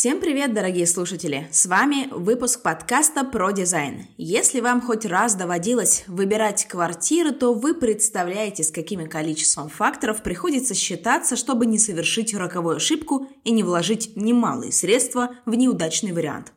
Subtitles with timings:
[0.00, 1.46] Всем привет, дорогие слушатели!
[1.52, 4.06] С вами выпуск подкаста про дизайн.
[4.16, 10.74] Если вам хоть раз доводилось выбирать квартиры, то вы представляете, с каким количеством факторов приходится
[10.74, 16.54] считаться, чтобы не совершить роковую ошибку и не вложить немалые средства в неудачный вариант.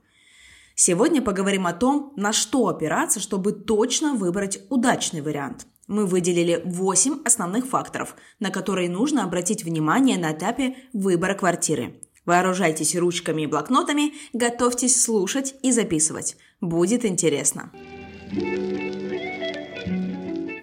[0.75, 5.67] Сегодня поговорим о том, на что опираться, чтобы точно выбрать удачный вариант.
[5.87, 12.95] Мы выделили 8 основных факторов, на которые нужно обратить внимание на этапе выбора квартиры– Вооружайтесь
[12.95, 16.37] ручками и блокнотами, готовьтесь слушать и записывать.
[16.61, 17.71] Будет интересно.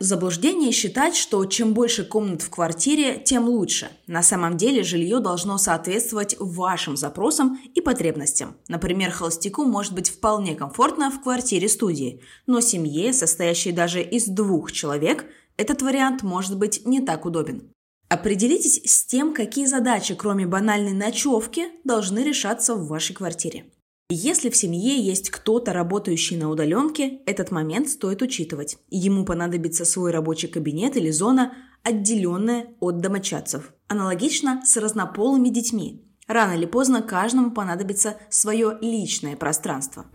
[0.02, 3.91] Заблуждение считать, что чем больше комнат в квартире, тем лучше.
[4.06, 8.56] На самом деле жилье должно соответствовать вашим запросам и потребностям.
[8.66, 15.27] Например, холостяку может быть вполне комфортно в квартире-студии, но семье, состоящей даже из двух человек,
[15.58, 17.70] этот вариант может быть не так удобен.
[18.10, 23.66] Определитесь с тем, какие задачи, кроме банальной ночевки, должны решаться в вашей квартире.
[24.11, 28.78] Если в семье есть кто-то, работающий на удаленке, этот момент стоит учитывать.
[28.91, 31.53] Ему понадобится свой рабочий кабинет или зона,
[31.84, 33.72] отделенная от домочадцев.
[33.86, 36.05] Аналогично с разнополыми детьми.
[36.27, 40.06] Рано или поздно каждому понадобится свое личное пространство.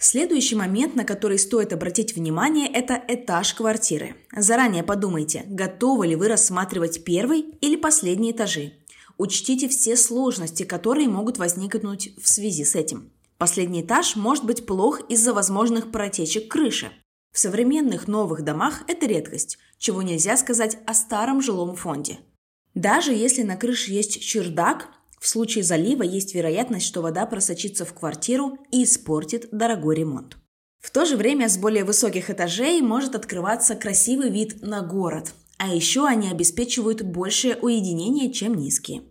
[0.00, 4.14] Следующий момент, на который стоит обратить внимание, это этаж квартиры.
[4.34, 8.74] Заранее подумайте, готовы ли вы рассматривать первый или последний этажи.
[9.16, 13.10] Учтите все сложности, которые могут возникнуть в связи с этим.
[13.38, 16.92] Последний этаж может быть плох из-за возможных протечек крыши.
[17.32, 22.20] В современных новых домах это редкость, чего нельзя сказать о старом жилом фонде.
[22.74, 24.88] Даже если на крыше есть чердак,
[25.20, 30.36] в случае залива есть вероятность, что вода просочится в квартиру и испортит дорогой ремонт.
[30.80, 35.74] В то же время с более высоких этажей может открываться красивый вид на город, а
[35.74, 39.02] еще они обеспечивают большее уединение, чем низкие.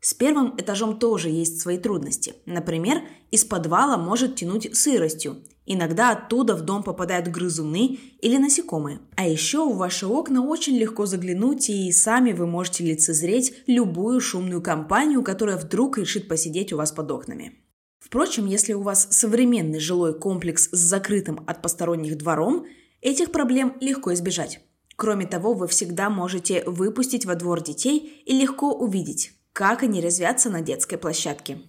[0.00, 2.34] С первым этажом тоже есть свои трудности.
[2.46, 5.44] Например, из подвала может тянуть сыростью.
[5.72, 8.98] Иногда оттуда в дом попадают грызуны или насекомые.
[9.14, 14.62] А еще в ваши окна очень легко заглянуть, и сами вы можете лицезреть любую шумную
[14.62, 17.52] компанию, которая вдруг решит посидеть у вас под окнами.
[18.00, 22.66] Впрочем, если у вас современный жилой комплекс с закрытым от посторонних двором,
[23.00, 24.58] этих проблем легко избежать.
[24.96, 30.50] Кроме того, вы всегда можете выпустить во двор детей и легко увидеть, как они резвятся
[30.50, 31.60] на детской площадке.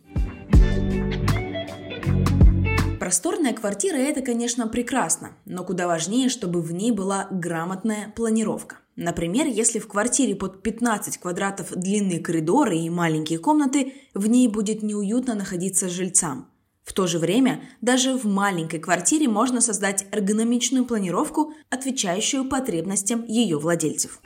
[3.02, 8.78] Просторная квартира– это, конечно, прекрасно, но куда важнее, чтобы в ней была грамотная планировка.
[8.96, 14.84] Например, если в квартире под 15 квадратов длинные коридоры и маленькие комнаты, в ней будет
[14.84, 16.48] неуютно находиться жильцам.
[16.84, 23.58] В то же время, даже в маленькой квартире можно создать эргономичную планировку, отвечающую потребностям ее
[23.58, 24.22] владельцев.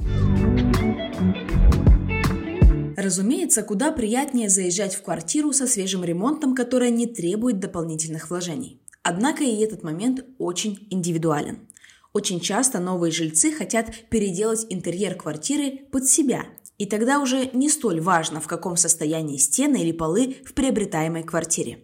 [3.05, 8.81] Разумеется, куда приятнее заезжать в квартиру со свежим ремонтом, которая не требует дополнительных вложений.
[9.03, 11.67] Однако и этот момент очень индивидуален.
[12.13, 16.45] Очень часто новые жильцы хотят переделать интерьер квартиры под себя,
[16.79, 21.83] и тогда уже не столь важно, в каком состоянии стены или полы в приобретаемой квартире.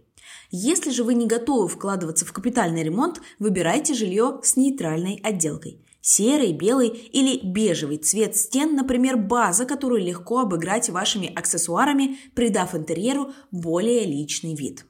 [0.50, 6.52] Если же вы не готовы вкладываться в капитальный ремонт, выбирайте жилье с нейтральной отделкой– Серый,
[6.52, 14.06] белый или бежевый цвет стен, например, база, которую легко обыграть вашими аксессуарами, придав интерьеру более
[14.06, 14.86] личный вид.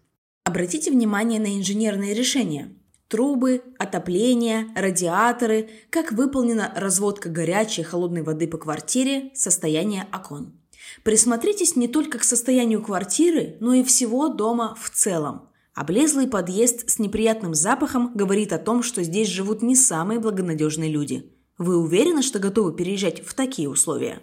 [0.45, 2.73] Обратите внимание на инженерные решения.
[3.09, 10.53] Трубы, отопление, радиаторы, как выполнена разводка горячей и холодной воды по квартире, состояние окон.
[11.03, 15.49] Присмотритесь не только к состоянию квартиры, но и всего дома в целом.
[15.73, 21.31] Облезлый подъезд с неприятным запахом говорит о том, что здесь живут не самые благонадежные люди.
[21.57, 24.21] Вы уверены, что готовы переезжать в такие условия?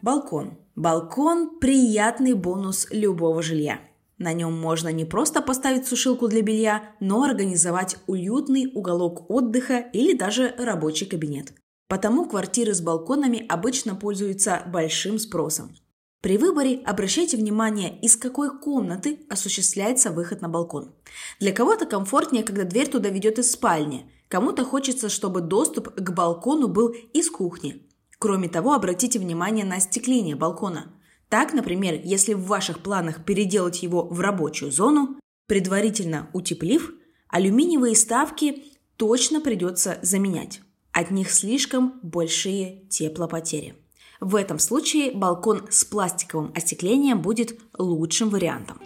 [0.00, 0.56] Балкон.
[0.76, 3.80] Балкон– приятный бонус любого жилья.
[4.16, 10.16] На нем можно не просто поставить сушилку для белья, но организовать уютный уголок отдыха или
[10.16, 11.52] даже рабочий кабинет.
[11.88, 15.74] Потому квартиры с балконами обычно пользуются большим спросом.
[16.20, 20.92] При выборе обращайте внимание, из какой комнаты осуществляется выход на балкон.
[21.38, 24.10] Для кого-то комфортнее, когда дверь туда ведет из спальни.
[24.28, 27.86] Кому-то хочется, чтобы доступ к балкону был из кухни.
[28.18, 30.92] Кроме того, обратите внимание на остекление балкона.
[31.28, 36.92] Так, например, если в ваших планах переделать его в рабочую зону, предварительно утеплив,
[37.28, 38.64] алюминиевые ставки
[38.96, 40.62] точно придется заменять.
[40.90, 43.76] От них слишком большие теплопотери.
[44.20, 48.80] В этом случае балкон с пластиковым остеклением будет лучшим вариантом.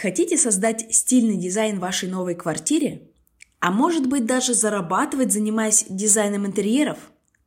[0.00, 3.10] Хотите создать стильный дизайн вашей новой квартире?
[3.58, 6.98] А может быть даже зарабатывать, занимаясь дизайном интерьеров?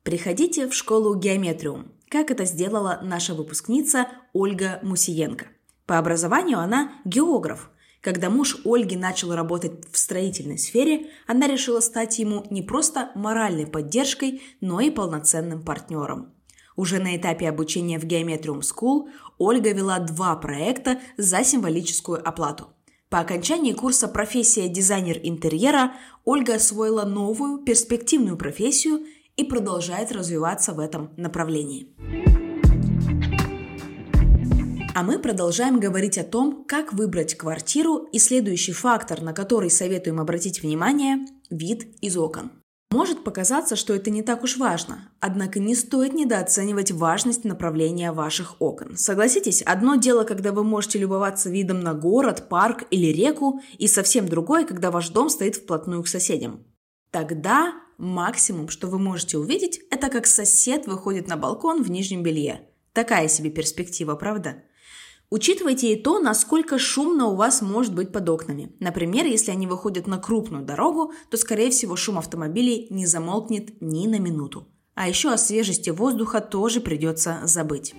[0.02, 5.46] Приходите в школу Геометриум, как это сделала наша выпускница Ольга Мусиенко.
[5.86, 7.70] По образованию она географ.
[8.00, 13.66] Когда муж Ольги начал работать в строительной сфере, она решила стать ему не просто моральной
[13.66, 16.32] поддержкой, но и полноценным партнером.
[16.76, 19.08] Уже на этапе обучения в Geometrium School
[19.38, 22.68] Ольга вела два проекта за символическую оплату–
[23.10, 25.94] по окончании курса «Профессия дизайнер интерьера»
[26.24, 29.00] Ольга освоила новую, перспективную профессию
[29.36, 31.88] и продолжает развиваться в этом направлении.
[34.92, 40.20] А мы продолжаем говорить о том, как выбрать квартиру и следующий фактор, на который советуем
[40.20, 42.50] обратить внимание– вид из окон.
[42.90, 48.56] Может показаться, что это не так уж важно, однако не стоит недооценивать важность направления ваших
[48.60, 48.96] окон.
[48.96, 54.28] Согласитесь, одно дело, когда вы можете любоваться видом на город, парк или реку, и совсем
[54.28, 56.64] другое, когда ваш дом стоит вплотную к соседям.
[57.12, 62.62] Тогда максимум, что вы можете увидеть, это как сосед выходит на балкон в нижнем белье.
[62.92, 64.64] Такая себе перспектива, правда?
[65.30, 68.74] Учитывайте и то, насколько шумно у вас может быть под окнами.
[68.80, 74.08] Например, если они выходят на крупную дорогу, то, скорее всего, шум автомобилей не замолкнет ни
[74.08, 74.66] на минуту.
[74.94, 77.94] А еще о свежести воздуха тоже придется забыть.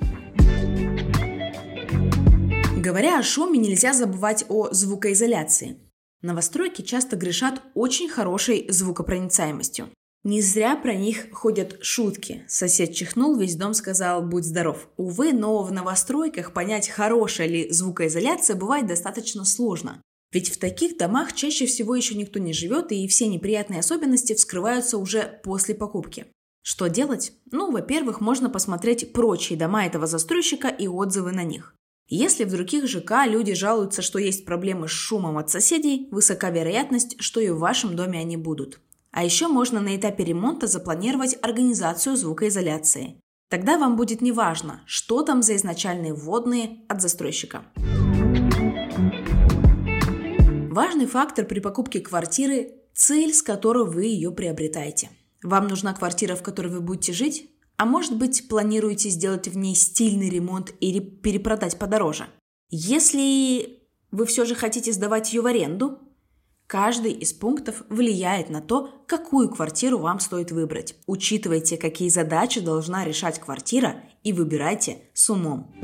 [2.78, 5.80] Говоря о шуме, нельзя забывать о звукоизоляции.
[6.22, 9.90] Новостройки часто грешат очень хорошей звукопроницаемостью.
[10.24, 12.44] Не зря про них ходят шутки.
[12.48, 14.88] Сосед чихнул, весь дом сказал «будь здоров».
[14.96, 20.00] Увы, но в новостройках понять, хорошая ли звукоизоляция, бывает достаточно сложно.
[20.32, 25.00] Ведь в таких домах чаще всего еще никто не живет, и все неприятные особенности вскрываются
[25.00, 26.28] уже после покупки.
[26.62, 27.34] Что делать?
[27.50, 31.76] Ну, во-первых, можно посмотреть прочие дома этого застройщика и отзывы на них.
[32.08, 37.16] Если в других ЖК люди жалуются, что есть проблемы с шумом от соседей, высока вероятность,
[37.20, 38.80] что и в вашем доме они будут.
[39.14, 43.20] А еще можно на этапе ремонта запланировать организацию звукоизоляции.
[43.50, 47.66] Тогда вам будет неважно, что там за изначальные вводные от застройщика.
[50.72, 55.10] Важный фактор при покупке квартиры– цель, с которой вы ее приобретаете.
[55.44, 57.52] Вам нужна квартира, в которой вы будете жить?
[57.76, 62.28] А может быть, планируете сделать в ней стильный ремонт или перепродать подороже?
[62.70, 63.82] Если
[64.12, 66.00] вы все же хотите сдавать ее в аренду,
[66.72, 70.96] Каждый из пунктов влияет на то, какую квартиру вам стоит выбрать.
[71.06, 75.76] Учитывайте, какие задачи должна решать квартира и выбирайте с умом.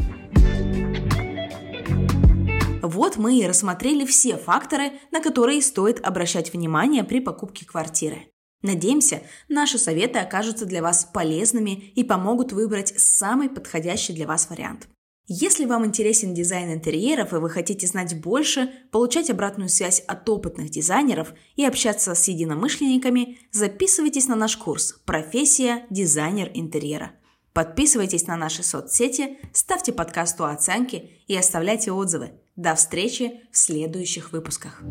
[2.81, 8.31] Вот мы и рассмотрели все факторы, на которые стоит обращать внимание при покупке квартиры.
[8.61, 14.87] Надеемся, наши советы окажутся для вас полезными и помогут выбрать самый подходящий для вас вариант.
[15.29, 20.69] Если вам интересен дизайн интерьеров и вы хотите знать больше, получать обратную связь от опытных
[20.69, 27.11] дизайнеров и общаться с единомышленниками, записывайтесь на наш курс «Профессия дизайнер интерьера».
[27.51, 32.31] Подписывайтесь на наши соцсети, ставьте подкасту оценки и оставляйте отзывы.
[32.55, 34.81] До встречи в следующих выпусках.